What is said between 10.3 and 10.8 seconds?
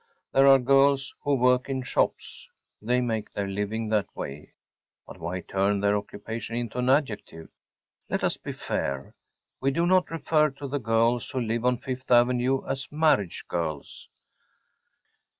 to the